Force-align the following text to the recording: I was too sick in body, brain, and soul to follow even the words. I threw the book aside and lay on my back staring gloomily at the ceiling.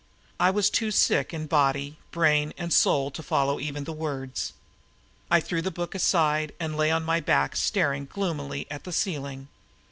I 0.39 0.49
was 0.49 0.71
too 0.71 0.89
sick 0.89 1.31
in 1.31 1.45
body, 1.45 1.99
brain, 2.09 2.53
and 2.57 2.73
soul 2.73 3.11
to 3.11 3.21
follow 3.21 3.59
even 3.59 3.83
the 3.83 3.93
words. 3.93 4.53
I 5.29 5.39
threw 5.39 5.61
the 5.61 5.69
book 5.69 5.93
aside 5.93 6.53
and 6.59 6.75
lay 6.75 6.89
on 6.89 7.03
my 7.03 7.19
back 7.19 7.55
staring 7.55 8.07
gloomily 8.07 8.65
at 8.71 8.83
the 8.83 8.93
ceiling. 8.93 9.47